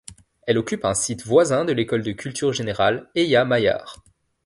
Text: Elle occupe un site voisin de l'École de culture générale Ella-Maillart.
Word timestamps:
Elle 0.47 0.57
occupe 0.57 0.83
un 0.85 0.95
site 0.95 1.27
voisin 1.27 1.63
de 1.63 1.73
l'École 1.73 2.01
de 2.01 2.11
culture 2.11 2.53
générale 2.53 3.11
Ella-Maillart. 3.13 4.03